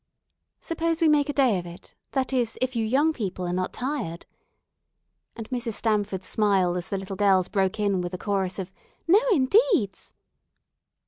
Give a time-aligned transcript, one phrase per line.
[0.61, 3.71] "Suppose we make a day of it, that is, if you young people are not
[3.71, 4.25] tired,"
[5.35, 5.73] and Mrs.
[5.73, 8.71] Stamford smiled as the little girls broke in with a chorus of
[9.07, 10.15] "No, indeeds."